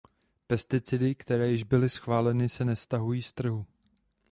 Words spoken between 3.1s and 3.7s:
z trhu.